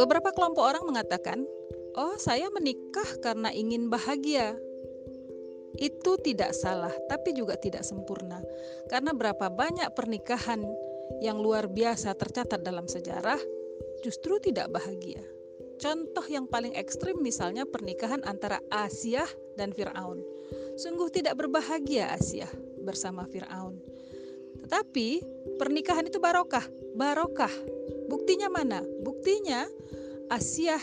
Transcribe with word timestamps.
Beberapa 0.00 0.32
kelompok 0.32 0.64
orang 0.64 0.84
mengatakan, 0.88 1.44
"Oh, 1.92 2.16
saya 2.16 2.48
menikah 2.48 3.20
karena 3.20 3.52
ingin 3.52 3.92
bahagia." 3.92 4.56
Itu 5.76 6.16
tidak 6.20 6.56
salah, 6.56 6.92
tapi 7.12 7.36
juga 7.36 7.60
tidak 7.60 7.84
sempurna. 7.84 8.40
Karena 8.88 9.12
berapa 9.12 9.52
banyak 9.52 9.92
pernikahan 9.92 10.64
yang 11.20 11.40
luar 11.40 11.68
biasa 11.68 12.16
tercatat 12.16 12.64
dalam 12.64 12.88
sejarah 12.88 13.38
justru 14.00 14.40
tidak 14.40 14.72
bahagia. 14.72 15.20
Contoh 15.80 16.24
yang 16.28 16.44
paling 16.44 16.76
ekstrim 16.76 17.20
misalnya 17.24 17.64
pernikahan 17.64 18.20
antara 18.28 18.60
Asia 18.68 19.24
dan 19.56 19.72
Firaun. 19.72 20.20
Sungguh 20.76 21.08
tidak 21.08 21.40
berbahagia 21.40 22.12
Asia 22.12 22.48
bersama 22.84 23.24
Firaun. 23.28 23.89
Tetapi 24.70 25.18
pernikahan 25.58 26.06
itu 26.06 26.22
barokah, 26.22 26.62
barokah. 26.94 27.50
Buktinya 28.06 28.46
mana? 28.46 28.86
Buktinya 29.02 29.66
Asia 30.30 30.78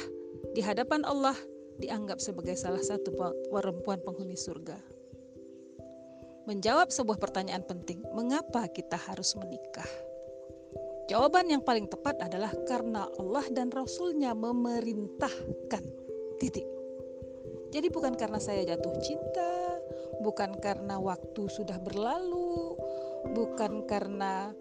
di 0.51 0.59
hadapan 0.59 1.07
Allah 1.07 1.39
dianggap 1.79 2.19
sebagai 2.19 2.59
salah 2.59 2.83
satu 2.83 3.15
perempuan 3.47 4.03
penghuni 4.03 4.35
surga. 4.35 4.75
Menjawab 6.51 6.91
sebuah 6.91 7.15
pertanyaan 7.15 7.63
penting, 7.63 8.03
mengapa 8.11 8.67
kita 8.67 8.99
harus 8.99 9.39
menikah? 9.39 9.87
Jawaban 11.07 11.47
yang 11.47 11.63
paling 11.63 11.87
tepat 11.87 12.19
adalah 12.19 12.51
karena 12.67 13.07
Allah 13.15 13.47
dan 13.55 13.71
Rasulnya 13.71 14.35
memerintahkan. 14.35 15.83
Titik. 16.43 16.67
Jadi 17.71 17.87
bukan 17.87 18.19
karena 18.19 18.35
saya 18.35 18.67
jatuh 18.67 18.99
cinta, 18.99 19.79
bukan 20.19 20.59
karena 20.59 20.99
waktu 20.99 21.47
sudah 21.47 21.79
berlalu, 21.79 22.66
bukan 23.25 23.85
karena 23.89 24.53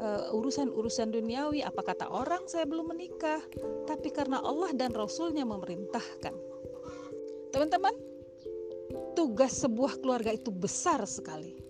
uh, 0.00 0.36
urusan-urusan 0.36 1.12
duniawi, 1.12 1.64
apa 1.64 1.82
kata 1.82 2.06
orang 2.08 2.44
saya 2.46 2.68
belum 2.68 2.92
menikah, 2.92 3.40
tapi 3.88 4.12
karena 4.12 4.40
Allah 4.40 4.72
dan 4.76 4.92
Rasulnya 4.92 5.44
memerintahkan. 5.48 6.34
Teman-teman, 7.52 7.94
tugas 9.16 9.56
sebuah 9.64 10.00
keluarga 10.04 10.34
itu 10.34 10.52
besar 10.52 11.02
sekali. 11.08 11.64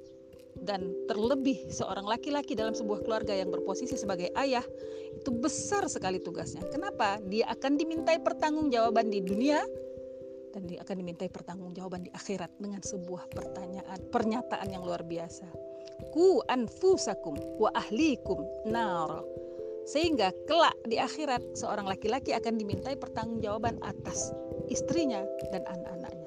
Dan 0.57 0.89
terlebih 1.05 1.69
seorang 1.69 2.09
laki-laki 2.09 2.57
dalam 2.57 2.73
sebuah 2.73 3.05
keluarga 3.05 3.37
yang 3.37 3.53
berposisi 3.53 3.93
sebagai 3.93 4.33
ayah 4.41 4.65
itu 5.13 5.29
besar 5.29 5.85
sekali 5.85 6.17
tugasnya. 6.17 6.65
Kenapa? 6.73 7.21
Dia 7.29 7.53
akan 7.53 7.77
dimintai 7.77 8.25
pertanggungjawaban 8.25 9.13
di 9.13 9.21
dunia 9.21 9.61
dan 10.57 10.65
dia 10.65 10.81
akan 10.81 10.97
dimintai 10.97 11.29
pertanggungjawaban 11.29 12.09
di 12.09 12.11
akhirat 12.17 12.57
dengan 12.57 12.81
sebuah 12.81 13.29
pertanyaan, 13.37 14.01
pernyataan 14.09 14.73
yang 14.73 14.81
luar 14.81 15.05
biasa 15.05 15.66
ku 16.13 16.41
anfusakum 16.51 17.37
wa 17.61 17.71
ahlikum 17.77 18.43
nar 18.69 19.25
sehingga 19.87 20.35
kelak 20.51 20.75
di 20.91 20.99
akhirat 20.99 21.55
seorang 21.55 21.87
laki-laki 21.87 22.35
akan 22.35 22.59
dimintai 22.59 22.99
pertanggungjawaban 22.99 23.79
atas 23.87 24.35
istrinya 24.67 25.23
dan 25.55 25.63
anak-anaknya. 25.63 26.27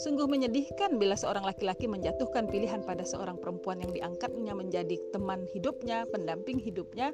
Sungguh 0.00 0.28
menyedihkan 0.28 0.96
bila 1.00 1.16
seorang 1.16 1.44
laki-laki 1.44 1.88
menjatuhkan 1.88 2.48
pilihan 2.48 2.84
pada 2.84 3.04
seorang 3.04 3.36
perempuan 3.40 3.80
yang 3.80 3.92
diangkatnya 3.92 4.52
menjadi 4.56 4.96
teman 5.12 5.44
hidupnya, 5.52 6.08
pendamping 6.08 6.60
hidupnya, 6.60 7.12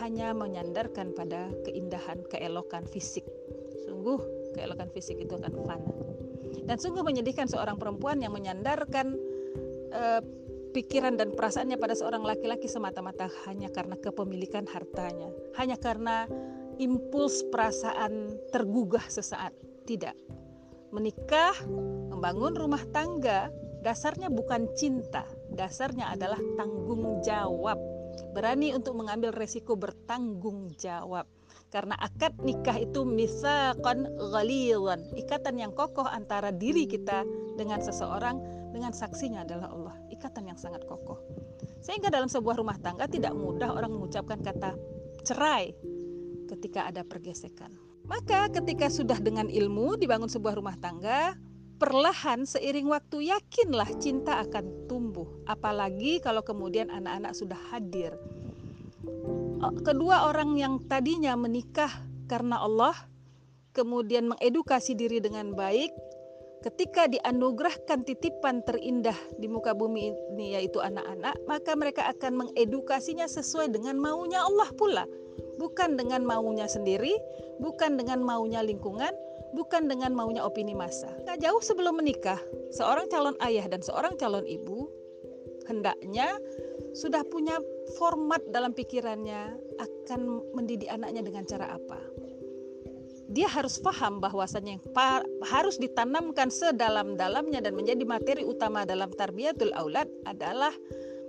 hanya 0.00 0.32
menyandarkan 0.36 1.16
pada 1.16 1.48
keindahan, 1.64 2.20
keelokan 2.28 2.84
fisik. 2.88 3.24
Sungguh 3.88 4.20
keelokan 4.56 4.88
fisik 4.92 5.20
itu 5.20 5.32
akan 5.36 5.54
fana. 5.64 5.92
Dan 6.64 6.76
sungguh 6.76 7.02
menyedihkan 7.02 7.48
seorang 7.48 7.80
perempuan 7.80 8.20
yang 8.20 8.36
menyandarkan 8.36 9.16
uh, 9.90 10.22
pikiran 10.70 11.18
dan 11.18 11.34
perasaannya 11.34 11.76
pada 11.76 11.94
seorang 11.98 12.22
laki-laki 12.22 12.70
semata-mata 12.70 13.26
hanya 13.46 13.68
karena 13.70 13.98
kepemilikan 13.98 14.64
hartanya, 14.70 15.30
hanya 15.58 15.76
karena 15.76 16.30
impuls 16.80 17.44
perasaan 17.50 18.38
tergugah 18.54 19.04
sesaat. 19.10 19.52
Tidak. 19.84 20.16
Menikah, 20.90 21.54
membangun 22.10 22.54
rumah 22.54 22.82
tangga, 22.90 23.50
dasarnya 23.82 24.30
bukan 24.30 24.70
cinta, 24.74 25.26
dasarnya 25.54 26.10
adalah 26.14 26.38
tanggung 26.54 27.22
jawab. 27.22 27.78
Berani 28.34 28.74
untuk 28.74 28.98
mengambil 28.98 29.30
resiko 29.34 29.78
bertanggung 29.78 30.74
jawab. 30.78 31.26
Karena 31.70 31.94
akad 32.02 32.34
nikah 32.42 32.82
itu 32.82 33.06
misaqan 33.06 34.10
ghalilan, 34.34 35.06
ikatan 35.14 35.54
yang 35.54 35.70
kokoh 35.70 36.06
antara 36.06 36.50
diri 36.50 36.90
kita 36.90 37.22
dengan 37.54 37.78
seseorang 37.78 38.42
dengan 38.74 38.90
saksinya 38.90 39.46
adalah 39.46 39.70
Allah 39.70 39.94
ikatan 40.20 40.52
yang 40.52 40.60
sangat 40.60 40.84
kokoh. 40.84 41.16
Sehingga 41.80 42.12
dalam 42.12 42.28
sebuah 42.28 42.60
rumah 42.60 42.76
tangga 42.76 43.08
tidak 43.08 43.32
mudah 43.32 43.72
orang 43.72 43.88
mengucapkan 43.96 44.36
kata 44.44 44.76
cerai 45.24 45.72
ketika 46.52 46.92
ada 46.92 47.00
pergesekan. 47.00 47.72
Maka 48.04 48.52
ketika 48.52 48.92
sudah 48.92 49.16
dengan 49.16 49.48
ilmu 49.48 49.96
dibangun 49.96 50.28
sebuah 50.28 50.60
rumah 50.60 50.76
tangga, 50.76 51.38
perlahan 51.80 52.44
seiring 52.44 52.92
waktu 52.92 53.32
yakinlah 53.32 53.88
cinta 53.96 54.44
akan 54.44 54.90
tumbuh. 54.90 55.30
Apalagi 55.48 56.20
kalau 56.20 56.44
kemudian 56.44 56.92
anak-anak 56.92 57.32
sudah 57.32 57.56
hadir. 57.72 58.12
Kedua 59.80 60.28
orang 60.28 60.56
yang 60.60 60.82
tadinya 60.84 61.32
menikah 61.38 61.92
karena 62.28 62.60
Allah, 62.60 62.96
kemudian 63.72 64.28
mengedukasi 64.34 64.98
diri 64.98 65.22
dengan 65.22 65.54
baik, 65.56 65.92
ketika 66.60 67.08
dianugerahkan 67.08 68.04
titipan 68.04 68.60
terindah 68.64 69.16
di 69.40 69.48
muka 69.48 69.72
bumi 69.72 70.12
ini 70.36 70.56
yaitu 70.56 70.80
anak-anak, 70.80 71.36
maka 71.48 71.72
mereka 71.72 72.04
akan 72.12 72.46
mengedukasinya 72.46 73.24
sesuai 73.24 73.72
dengan 73.72 73.96
maunya 73.96 74.44
Allah 74.44 74.68
pula, 74.76 75.04
bukan 75.56 75.96
dengan 75.96 76.24
maunya 76.24 76.68
sendiri, 76.68 77.16
bukan 77.60 77.96
dengan 77.96 78.20
maunya 78.20 78.60
lingkungan, 78.60 79.12
bukan 79.56 79.88
dengan 79.88 80.12
maunya 80.12 80.44
opini 80.44 80.76
massa. 80.76 81.10
Nah, 81.24 81.40
jauh 81.40 81.64
sebelum 81.64 81.96
menikah, 81.96 82.38
seorang 82.76 83.08
calon 83.08 83.36
ayah 83.40 83.64
dan 83.66 83.80
seorang 83.80 84.14
calon 84.20 84.44
ibu 84.44 84.88
hendaknya 85.68 86.34
sudah 86.92 87.22
punya 87.30 87.56
format 87.94 88.42
dalam 88.50 88.74
pikirannya 88.74 89.54
akan 89.78 90.42
mendidik 90.52 90.90
anaknya 90.90 91.22
dengan 91.22 91.46
cara 91.46 91.78
apa 91.78 92.00
dia 93.30 93.46
harus 93.46 93.78
paham 93.78 94.18
bahwasannya 94.18 94.76
yang 94.76 94.84
harus 95.46 95.78
ditanamkan 95.78 96.50
sedalam-dalamnya 96.50 97.62
dan 97.62 97.78
menjadi 97.78 98.02
materi 98.02 98.42
utama 98.42 98.82
dalam 98.82 99.14
tarbiyatul 99.14 99.70
aulad 99.78 100.10
adalah 100.26 100.74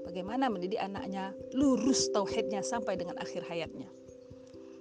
bagaimana 0.10 0.50
mendidik 0.50 0.82
anaknya 0.82 1.30
lurus 1.54 2.10
tauhidnya 2.10 2.66
sampai 2.66 2.98
dengan 2.98 3.22
akhir 3.22 3.46
hayatnya. 3.46 3.86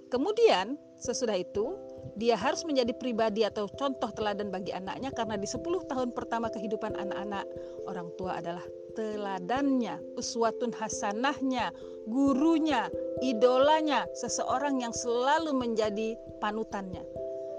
Kemudian 0.09 0.81
sesudah 0.97 1.37
itu 1.37 1.77
dia 2.19 2.37
harus 2.37 2.67
menjadi 2.69 2.93
pribadi 2.97 3.47
atau 3.49 3.65
contoh 3.71 4.13
teladan 4.13 4.53
bagi 4.53 4.77
anaknya 4.77 5.09
karena 5.15 5.41
di 5.41 5.49
10 5.49 5.65
tahun 5.89 6.13
pertama 6.13 6.53
kehidupan 6.53 6.93
anak-anak 6.97 7.49
orang 7.89 8.13
tua 8.21 8.39
adalah 8.39 8.65
teladannya, 8.93 10.19
uswatun 10.19 10.75
hasanahnya, 10.75 11.71
gurunya, 12.11 12.91
idolanya, 13.23 14.05
seseorang 14.19 14.83
yang 14.83 14.93
selalu 14.93 15.55
menjadi 15.55 16.19
panutannya. 16.43 17.03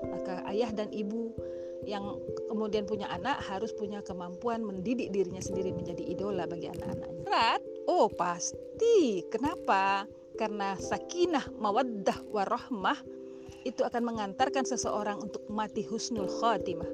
Maka 0.06 0.44
ayah 0.51 0.69
dan 0.75 0.91
ibu 0.91 1.31
yang 1.81 2.22
kemudian 2.46 2.85
punya 2.85 3.09
anak 3.09 3.41
harus 3.41 3.74
punya 3.74 4.06
kemampuan 4.06 4.62
mendidik 4.62 5.09
dirinya 5.09 5.41
sendiri 5.41 5.74
menjadi 5.74 6.03
idola 6.06 6.46
bagi 6.46 6.69
anak-anaknya. 6.69 7.25
Berat? 7.25 7.62
Oh 7.90 8.06
pasti. 8.12 9.25
Kenapa? 9.34 10.06
Karena 10.38 10.78
sakinah, 10.78 11.57
mawaddah, 11.57 12.22
warahmah 12.30 12.97
itu 13.63 13.85
akan 13.85 14.13
mengantarkan 14.13 14.66
seseorang 14.66 15.22
untuk 15.22 15.45
mati 15.49 15.85
husnul 15.85 16.29
khatimah. 16.41 16.89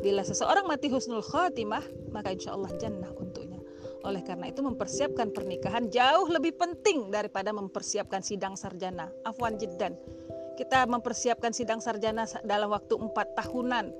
Bila 0.00 0.24
seseorang 0.24 0.64
mati 0.64 0.88
husnul 0.88 1.22
khatimah, 1.22 1.84
maka 2.10 2.32
insya 2.32 2.56
Allah 2.56 2.72
jannah 2.80 3.12
untuknya. 3.20 3.60
Oleh 4.00 4.24
karena 4.24 4.48
itu 4.48 4.64
mempersiapkan 4.64 5.28
pernikahan 5.28 5.92
jauh 5.92 6.24
lebih 6.32 6.56
penting 6.56 7.12
daripada 7.12 7.52
mempersiapkan 7.52 8.24
sidang 8.24 8.56
sarjana. 8.56 9.12
Afwan 9.28 9.60
jiddan. 9.60 9.92
Kita 10.56 10.88
mempersiapkan 10.88 11.52
sidang 11.52 11.84
sarjana 11.84 12.24
dalam 12.44 12.72
waktu 12.72 12.96
empat 12.96 13.32
tahunan 13.36 13.92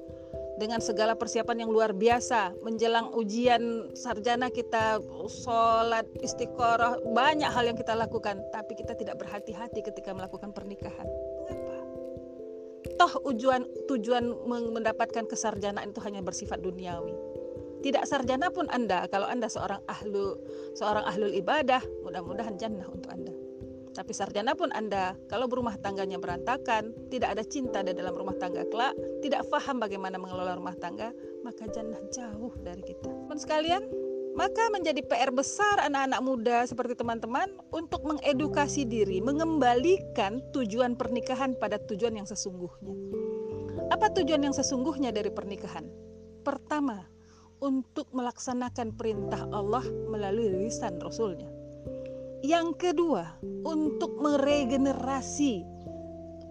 dengan 0.60 0.80
segala 0.84 1.16
persiapan 1.16 1.64
yang 1.64 1.70
luar 1.72 1.96
biasa. 1.96 2.52
Menjelang 2.64 3.12
ujian 3.16 3.92
sarjana 3.96 4.48
kita 4.48 5.00
sholat, 5.44 6.04
istiqoroh, 6.20 7.00
banyak 7.12 7.48
hal 7.48 7.64
yang 7.68 7.76
kita 7.76 7.96
lakukan. 7.96 8.40
Tapi 8.52 8.76
kita 8.76 8.96
tidak 8.96 9.20
berhati-hati 9.20 9.80
ketika 9.84 10.12
melakukan 10.12 10.52
pernikahan. 10.52 11.08
Toh 13.00 13.12
tujuan, 13.32 13.64
tujuan 13.88 14.28
mendapatkan 14.44 15.24
kesarjanaan 15.24 15.88
itu 15.88 16.04
hanya 16.04 16.20
bersifat 16.20 16.60
duniawi 16.60 17.16
tidak 17.80 18.04
sarjana 18.04 18.52
pun 18.52 18.68
Anda 18.68 19.08
kalau 19.08 19.24
Anda 19.24 19.48
seorang 19.48 19.80
ahlu 19.88 20.36
seorang 20.76 21.04
ahlul 21.08 21.32
ibadah, 21.32 21.80
mudah-mudahan 22.04 22.60
jannah 22.60 22.84
untuk 22.92 23.08
Anda. 23.08 23.32
Tapi 23.90 24.12
sarjana 24.14 24.54
pun 24.54 24.70
Anda, 24.70 25.18
kalau 25.26 25.50
berumah 25.50 25.74
tangganya 25.82 26.20
berantakan, 26.20 26.94
tidak 27.10 27.34
ada 27.34 27.42
cinta 27.42 27.82
di 27.82 27.90
dalam 27.90 28.14
rumah 28.14 28.38
tangga 28.38 28.62
kelak, 28.70 28.94
tidak 29.18 29.42
faham 29.50 29.82
bagaimana 29.82 30.14
mengelola 30.14 30.54
rumah 30.54 30.78
tangga, 30.78 31.10
maka 31.42 31.66
jannah 31.66 31.98
jauh 32.14 32.54
dari 32.62 32.86
kita. 32.86 33.10
Pun 33.26 33.34
sekalian, 33.34 33.82
Maka 34.38 34.70
menjadi 34.70 35.02
PR 35.04 35.34
besar 35.34 35.82
anak-anak 35.82 36.20
muda 36.22 36.56
seperti 36.64 36.94
teman-teman 36.94 37.50
untuk 37.74 38.06
mengedukasi 38.06 38.86
diri, 38.86 39.18
mengembalikan 39.18 40.40
tujuan 40.54 40.94
pernikahan 40.94 41.58
pada 41.58 41.76
tujuan 41.90 42.18
yang 42.18 42.28
sesungguhnya. 42.28 42.94
Apa 43.90 44.14
tujuan 44.14 44.40
yang 44.46 44.54
sesungguhnya 44.54 45.10
dari 45.10 45.28
pernikahan? 45.34 45.84
Pertama, 46.46 47.04
untuk 47.60 48.08
melaksanakan 48.16 48.96
perintah 48.96 49.44
Allah 49.52 49.84
melalui 50.08 50.64
lisan 50.66 50.96
Rasulnya. 51.02 51.50
Yang 52.40 52.88
kedua, 52.88 53.36
untuk 53.68 54.16
meregenerasi 54.16 55.60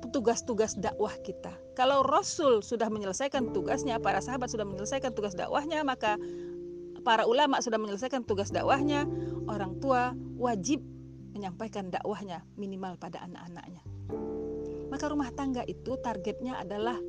tugas-tugas 0.10 0.74
dakwah 0.78 1.14
kita. 1.22 1.54
Kalau 1.78 2.02
Rasul 2.02 2.66
sudah 2.66 2.90
menyelesaikan 2.90 3.54
tugasnya, 3.54 4.02
para 4.02 4.22
sahabat 4.22 4.50
sudah 4.50 4.66
menyelesaikan 4.66 5.14
tugas 5.14 5.38
dakwahnya, 5.38 5.86
maka 5.86 6.18
para 7.10 7.26
ulama 7.26 7.58
sudah 7.58 7.82
menyelesaikan 7.82 8.22
tugas 8.22 8.54
dakwahnya, 8.54 9.10
orang 9.50 9.82
tua 9.82 10.14
wajib 10.38 10.78
menyampaikan 11.34 11.90
dakwahnya 11.90 12.46
minimal 12.54 13.02
pada 13.02 13.26
anak-anaknya. 13.26 13.82
Maka 14.94 15.10
rumah 15.10 15.34
tangga 15.34 15.66
itu 15.66 15.98
targetnya 16.06 16.62
adalah 16.62 17.02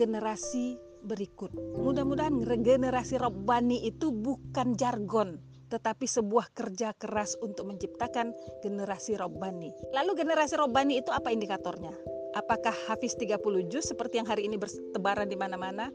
generasi 0.00 0.80
berikut. 1.04 1.52
Mudah-mudahan 1.52 2.48
regenerasi 2.48 3.20
robbani 3.20 3.84
itu 3.84 4.08
bukan 4.08 4.72
jargon, 4.72 5.36
tetapi 5.68 6.08
sebuah 6.08 6.56
kerja 6.56 6.96
keras 6.96 7.36
untuk 7.44 7.68
menciptakan 7.68 8.32
generasi 8.64 9.20
robbani. 9.20 9.68
Lalu 9.92 10.16
generasi 10.16 10.56
robbani 10.56 11.04
itu 11.04 11.12
apa 11.12 11.28
indikatornya? 11.28 11.92
Apakah 12.32 12.72
Hafiz 12.88 13.12
30 13.20 13.36
juz 13.68 13.84
seperti 13.84 14.16
yang 14.16 14.28
hari 14.32 14.48
ini 14.48 14.56
bertebaran 14.56 15.28
di 15.28 15.36
mana-mana? 15.36 15.92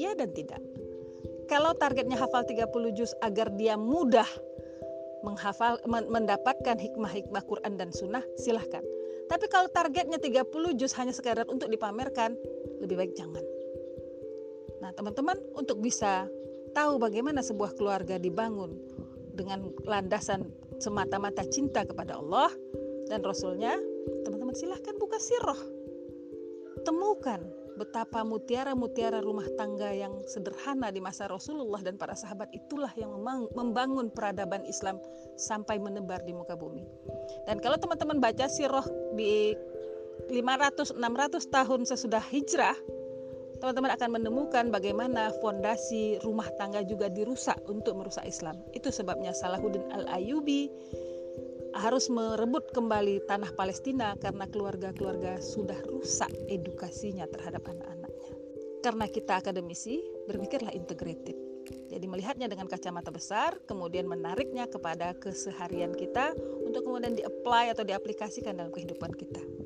Ya 0.00 0.16
dan 0.16 0.32
tidak. 0.32 0.71
Kalau 1.52 1.76
targetnya 1.76 2.16
hafal 2.16 2.48
30 2.48 2.96
juz 2.96 3.12
agar 3.20 3.52
dia 3.52 3.76
mudah 3.76 4.24
menghafal 5.20 5.76
mendapatkan 5.84 6.80
hikmah-hikmah 6.80 7.44
Quran 7.44 7.76
dan 7.76 7.92
Sunnah, 7.92 8.24
silahkan. 8.40 8.80
Tapi 9.28 9.52
kalau 9.52 9.68
targetnya 9.68 10.16
30 10.16 10.48
juz 10.80 10.96
hanya 10.96 11.12
sekadar 11.12 11.44
untuk 11.52 11.68
dipamerkan, 11.68 12.40
lebih 12.80 12.96
baik 12.96 13.12
jangan. 13.12 13.44
Nah, 14.80 14.96
teman-teman, 14.96 15.36
untuk 15.52 15.84
bisa 15.84 16.24
tahu 16.72 16.96
bagaimana 16.96 17.44
sebuah 17.44 17.76
keluarga 17.76 18.16
dibangun 18.16 18.72
dengan 19.36 19.68
landasan 19.84 20.48
semata-mata 20.80 21.44
cinta 21.52 21.84
kepada 21.84 22.16
Allah 22.16 22.48
dan 23.12 23.20
Rasulnya, 23.20 23.76
teman-teman 24.24 24.56
silahkan 24.56 24.96
buka 24.96 25.20
sirah. 25.20 25.60
Temukan 26.80 27.44
betapa 27.82 28.22
mutiara-mutiara 28.22 29.18
rumah 29.18 29.44
tangga 29.58 29.90
yang 29.90 30.22
sederhana 30.30 30.94
di 30.94 31.02
masa 31.02 31.26
Rasulullah 31.26 31.82
dan 31.82 31.98
para 31.98 32.14
sahabat 32.14 32.46
itulah 32.54 32.94
yang 32.94 33.10
membangun 33.58 34.06
peradaban 34.14 34.62
Islam 34.62 35.02
sampai 35.34 35.82
menebar 35.82 36.22
di 36.22 36.30
muka 36.30 36.54
bumi. 36.54 36.86
Dan 37.50 37.58
kalau 37.58 37.74
teman-teman 37.82 38.22
baca 38.22 38.46
sirah 38.46 38.86
di 39.18 39.58
500-600 40.30 40.94
tahun 41.50 41.80
sesudah 41.82 42.22
hijrah, 42.30 42.78
teman-teman 43.58 43.90
akan 43.98 44.10
menemukan 44.14 44.70
bagaimana 44.70 45.34
fondasi 45.42 46.22
rumah 46.22 46.46
tangga 46.62 46.86
juga 46.86 47.10
dirusak 47.10 47.58
untuk 47.66 47.98
merusak 47.98 48.22
Islam. 48.22 48.62
Itu 48.78 48.94
sebabnya 48.94 49.34
Salahuddin 49.34 49.90
Al-Ayubi 49.90 50.70
harus 51.72 52.12
merebut 52.12 52.68
kembali 52.76 53.24
tanah 53.24 53.52
Palestina 53.56 54.14
karena 54.20 54.44
keluarga-keluarga 54.48 55.40
sudah 55.40 55.78
rusak 55.88 56.30
edukasinya 56.48 57.24
terhadap 57.28 57.64
anak-anaknya. 57.64 58.32
Karena 58.82 59.06
kita 59.06 59.38
akademisi, 59.38 60.02
berpikirlah 60.26 60.74
integrated. 60.74 61.38
Jadi 61.92 62.06
melihatnya 62.08 62.50
dengan 62.50 62.66
kacamata 62.66 63.14
besar, 63.14 63.54
kemudian 63.68 64.08
menariknya 64.10 64.66
kepada 64.66 65.14
keseharian 65.16 65.94
kita 65.94 66.34
untuk 66.64 66.88
kemudian 66.88 67.14
di-apply 67.14 67.70
atau 67.70 67.84
diaplikasikan 67.86 68.58
dalam 68.58 68.72
kehidupan 68.74 69.12
kita. 69.14 69.61